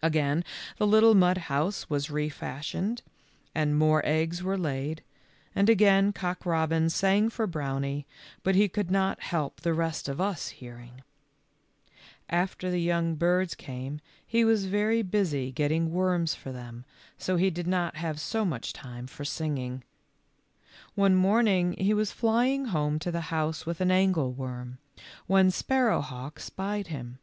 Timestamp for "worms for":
15.92-16.52